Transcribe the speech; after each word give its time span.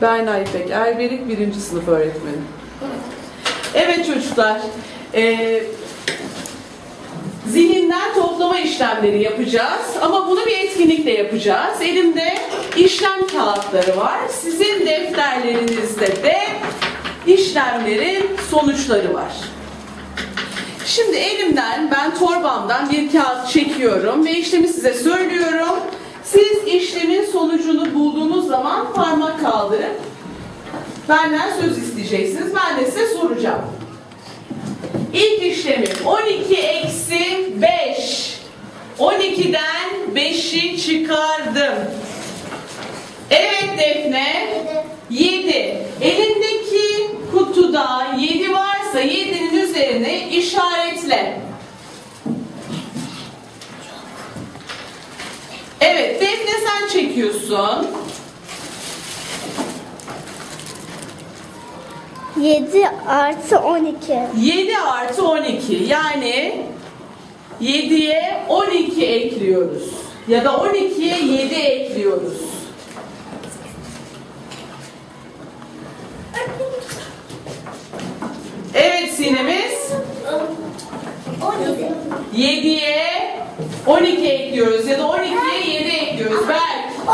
Berna 0.00 0.38
İpek 0.38 0.70
Erberik 0.70 1.28
birinci 1.28 1.60
sınıf 1.60 1.88
öğretmeni. 1.88 2.36
Evet 3.74 4.06
çocuklar, 4.06 4.60
e, 5.14 5.62
zihinden 7.46 8.14
toplama 8.14 8.58
işlemleri 8.60 9.22
yapacağız 9.22 9.96
ama 10.02 10.28
bunu 10.30 10.46
bir 10.46 10.58
etkinlikle 10.58 11.12
yapacağız. 11.12 11.82
Elimde 11.82 12.34
işlem 12.76 13.26
kağıtları 13.26 13.96
var. 13.96 14.18
Sizin 14.30 14.86
defterlerinizde 14.86 16.06
de 16.06 16.38
işlemlerin 17.26 18.30
sonuçları 18.50 19.14
var. 19.14 19.32
Şimdi 20.86 21.16
elimden 21.16 21.90
ben 21.90 22.14
torbamdan 22.14 22.90
bir 22.90 23.12
kağıt 23.12 23.48
çekiyorum 23.48 24.26
ve 24.26 24.32
işlemi 24.32 24.68
size 24.68 24.94
söylüyorum. 24.94 25.78
Siz 26.24 26.66
işlemin 26.66 27.24
sonucunu 27.24 27.94
bulduğunuz 27.94 28.48
zaman 28.48 28.92
parmak 28.92 29.40
kaldırıp 29.40 30.00
benden 31.08 31.60
söz 31.60 31.78
isteyeceksiniz. 31.78 32.52
Ben 32.54 32.80
de 32.80 32.90
size 32.90 33.06
soracağım. 33.06 33.62
İlk 35.12 35.42
işlemim 35.42 35.88
12 36.06 36.56
eksi 36.56 37.52
5. 37.62 38.40
12'den 38.98 40.14
5'i 40.14 40.80
çıkardım. 40.80 41.74
Evet 43.30 43.78
Defne. 43.78 44.64
7. 45.10 45.50
Elindeki 46.00 47.10
kutuda 47.32 48.06
7 48.18 48.52
varsa 48.52 49.00
7'nin 49.00 49.62
üzerine 49.62 50.28
işaretle. 50.28 51.40
Evet 55.80 56.20
Defne 56.20 56.63
sen 56.80 56.88
çekiyorsun. 56.88 57.86
7 62.40 62.88
artı 63.08 63.58
12. 63.58 64.20
7 64.38 64.78
artı 64.78 65.28
12 65.28 65.74
yani 65.74 66.66
7'ye 67.62 68.46
12 68.48 69.06
ekliyoruz. 69.06 69.90
Ya 70.28 70.44
da 70.44 70.48
12'ye 70.48 71.18
7 71.24 71.54
ekliyoruz. 71.54 72.40
Evet 78.74 79.14
sinemiz 79.14 79.92
17. 81.42 81.92
7'ye 82.36 83.03
12 83.86 84.28
ekliyoruz 84.28 84.86
ya 84.88 84.98
da 84.98 85.02
12'ye 85.02 85.74
7 85.74 85.88
ekliyoruz. 85.88 86.48
Berk 86.48 87.08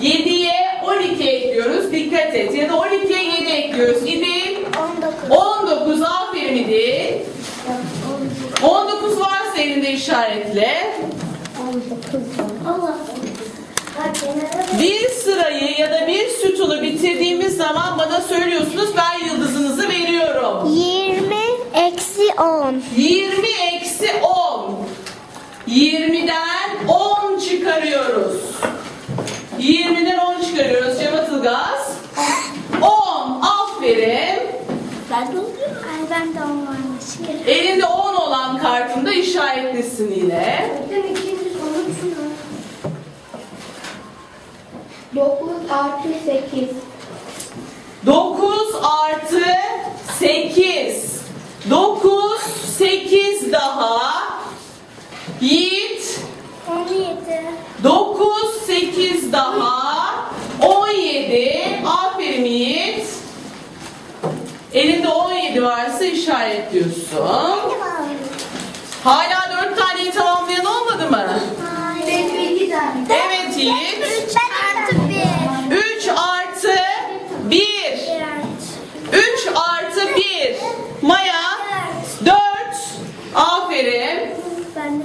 18. 0.00 0.14
7'ye 0.16 0.52
12 0.84 1.28
ekliyoruz. 1.28 1.92
Dikkat 1.92 2.34
et. 2.34 2.54
Ya 2.54 2.68
da 2.68 2.72
12'ye 2.72 3.24
7 3.24 3.50
ekliyoruz. 3.50 4.02
İdil 4.02 4.56
19. 5.30 5.30
19 5.30 6.02
aferin 6.02 6.56
İdil. 6.56 7.14
19 8.62 9.20
varsa 9.20 9.58
elinde 9.58 9.92
işaretle. 9.92 10.94
19. 11.68 11.84
Allah. 12.68 12.94
Bir 14.80 15.08
sırayı 15.08 15.78
ya 15.78 15.90
da 15.90 16.06
bir 16.06 16.28
sütunu 16.28 16.82
bitirdiğimiz 16.82 17.56
zaman 17.56 17.98
bana 17.98 18.20
söylüyorsunuz 18.20 18.90
ben 18.96 19.26
yıldızınızı 19.26 19.88
veriyorum. 19.88 20.68
20 20.74 21.34
eksi 21.74 22.34
10. 22.40 22.82
20 22.96 23.46
eksi 23.72 24.10
10. 24.22 24.31
20'den 25.68 26.88
10 26.88 27.38
çıkarıyoruz. 27.38 28.40
20'den 29.58 30.18
10 30.18 30.40
çıkarıyoruz. 30.42 30.98
Cem 30.98 31.14
Atılgaz. 31.14 31.96
10. 32.82 33.40
Aferin. 33.40 34.42
Ben 35.10 35.26
de 35.26 35.38
Ay 35.38 36.10
ben 36.10 36.34
de 36.34 36.44
10 36.44 36.66
varmış. 36.66 37.46
Elinde 37.46 37.86
10 37.86 38.14
olan 38.14 38.58
kartında 38.58 39.12
işaretlesin 39.12 40.14
yine. 40.16 40.70
Öğretmenim 40.90 41.16
ikinci 41.16 41.58
sonuç 41.58 41.96
şunu. 42.00 42.22
9 45.16 45.50
artı 45.70 46.08
8. 46.26 46.68
9 48.06 48.74
artı 48.82 49.42
8. 50.18 51.22
9, 51.70 52.21
Yiğit. 55.40 56.20
17. 56.70 57.16
9, 57.84 58.62
8 58.66 59.32
daha. 59.32 60.14
17. 60.60 61.82
Aferin 61.86 62.44
Yiğit. 62.44 63.06
Elinde 64.72 65.08
17 65.08 65.62
varsa 65.64 66.04
işaretliyorsun. 66.04 67.60
Hala 69.04 69.50
4 69.62 69.78
taneyi 69.78 70.10
tamamlayan 70.10 70.64
olmadı 70.64 71.10
mı? 71.10 71.40
Benim 72.06 72.56
2 72.56 72.70
tane. 72.70 73.06
Evet 73.10 73.56
Yiğit. 73.56 73.98
3 74.28 74.36
artı 74.36 74.96
1. 75.70 75.76
3 75.76 76.08
artı 76.08 76.76
1. 77.50 77.60
3 79.12 79.48
artı 79.54 80.16
1. 80.16 80.56
Maya 81.02 81.42
4. 82.26 82.38
Aferin. 83.34 84.30
Ben 84.76 85.00
de 85.00 85.04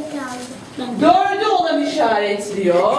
kaldım. 0.77 0.95
4'ü 1.01 1.47
olan 1.47 1.81
işaretliyor. 2.17 2.95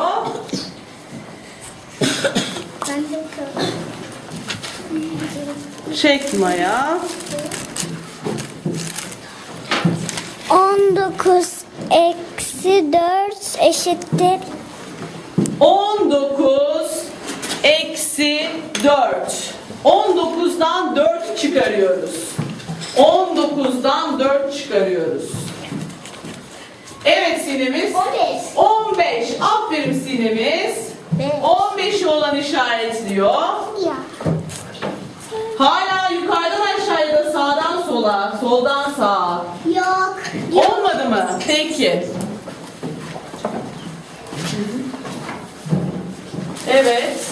Çek 5.97 6.39
Maya. 6.39 6.99
19 10.51 11.49
eksi 11.91 12.93
4 12.93 13.59
eşittir 13.61 14.41
19 15.61 16.93
eksi 17.63 18.49
4. 18.85 19.55
19'dan 19.85 20.97
4 20.97 21.39
çıkarıyoruz. 21.39 22.11
19'dan 22.97 24.21
4 24.21 24.59
çıkarıyoruz. 24.59 25.23
Evet 27.05 27.43
sinemiz. 27.45 27.95
15. 27.95 28.78
15. 29.09 29.37
Aferin 29.41 30.01
sinemiz. 30.01 30.89
15'i 31.43 32.07
olan 32.07 32.37
işaretliyor. 32.37 33.35
Hala 35.59 36.09
yukarıdan 36.11 36.61
aşağıya 36.61 37.25
da 37.25 37.33
sağdan 37.33 37.83
sola, 37.83 38.39
soldan 38.41 38.91
sağa. 38.91 39.45
Yok. 39.75 40.19
Olmadı 40.53 41.09
mı? 41.09 41.39
Peki. 41.47 42.07
Evet. 46.71 47.28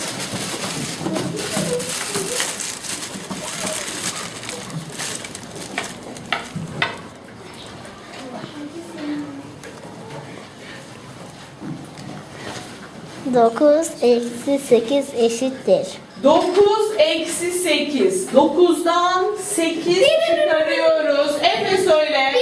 Dokuz 13.36 13.88
eksi 14.02 14.58
sekiz 14.68 15.06
eşittir. 15.16 15.86
9 16.22 16.92
eksi 16.98 17.50
8. 17.50 18.28
9'dan 18.28 19.24
8 19.42 19.96
çıkarıyoruz. 19.96 21.30
Efe 21.42 21.76
söyle. 21.76 22.32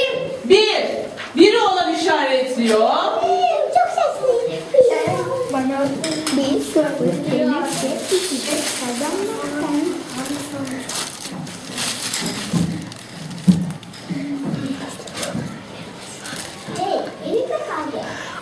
1. 0.44 0.58
1 1.36 1.54
olan 1.54 1.94
işaretliyor. 1.94 2.90
Çok 3.74 3.88
sesliyim. 3.94 4.62
Bana 5.52 5.88
bir 6.36 6.60
sıfır 6.60 7.14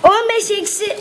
On 0.05 0.29
beş 0.29 0.51
eksi 0.51 0.97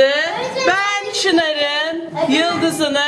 yaptı. 0.00 0.10
Ben 0.66 1.12
Çınar'ın 1.12 2.10
yıldızını 2.28 3.06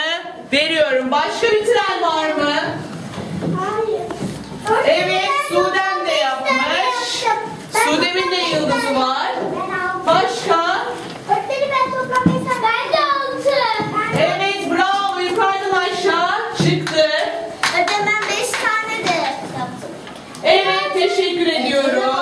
veriyorum. 0.53 1.11
Başka 1.11 1.47
bitiren 1.47 2.03
var 2.03 2.33
mı? 2.33 2.55
Hayır. 3.59 4.03
Evet, 4.87 5.29
Sudem 5.49 6.06
de 6.06 6.12
yapmış. 6.12 7.25
Sudem'in 7.85 8.31
de 8.31 8.37
yıldızı 8.56 8.94
var. 9.00 9.33
Başka? 10.06 10.87
Evet, 14.19 14.71
bravo. 14.71 15.21
Yukarıdan 15.21 15.79
aşağı 15.79 16.56
çıktı. 16.59 17.09
Evet, 20.44 20.93
teşekkür 20.94 21.47
ediyorum. 21.47 22.16